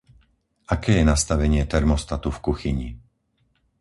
[0.75, 2.89] Aké je nastavenie termostatu v kuchyni?